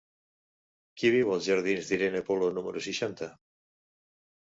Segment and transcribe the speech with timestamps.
[1.01, 3.33] Qui viu als jardins d'Irene Polo número seixanta?